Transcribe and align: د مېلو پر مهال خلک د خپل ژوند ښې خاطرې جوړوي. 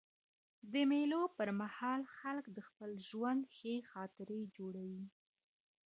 د 0.73 0.73
مېلو 0.91 1.21
پر 1.37 1.49
مهال 1.61 2.01
خلک 2.17 2.45
د 2.51 2.57
خپل 2.67 2.89
ژوند 3.07 3.41
ښې 3.55 3.75
خاطرې 3.91 4.41
جوړوي. 4.55 5.05